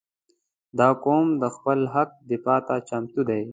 •دا 0.79 0.89
قوم 1.03 1.27
د 1.41 1.43
خپل 1.55 1.79
حق 1.93 2.09
دفاع 2.31 2.59
ته 2.67 2.75
چمتو 2.89 3.21
دی. 3.29 3.41